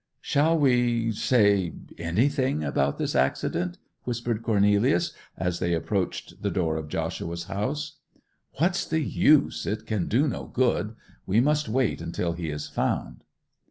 'Shall 0.19 0.57
we—say 0.57 1.73
anything 1.99 2.63
about 2.63 2.97
this 2.97 3.15
accident?' 3.15 3.77
whispered 4.03 4.41
Cornelius 4.41 5.13
as 5.37 5.59
they 5.59 5.75
approached 5.75 6.41
the 6.41 6.49
door 6.49 6.75
of 6.75 6.87
Joshua's 6.87 7.43
house. 7.43 7.97
'What's 8.53 8.83
the 8.83 9.01
use? 9.01 9.67
It 9.67 9.85
can 9.85 10.07
do 10.07 10.27
no 10.27 10.45
good. 10.45 10.95
We 11.27 11.39
must 11.39 11.69
wait 11.69 12.01
until 12.01 12.33
he 12.33 12.49
is 12.49 12.67
found. 12.67 13.23